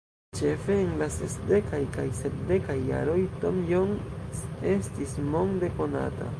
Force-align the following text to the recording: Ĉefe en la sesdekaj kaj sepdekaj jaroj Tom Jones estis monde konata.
Ĉefe 0.37 0.77
en 0.85 0.93
la 1.01 1.07
sesdekaj 1.15 1.81
kaj 1.97 2.07
sepdekaj 2.21 2.79
jaroj 2.89 3.19
Tom 3.45 3.63
Jones 3.75 4.43
estis 4.75 5.17
monde 5.33 5.75
konata. 5.81 6.29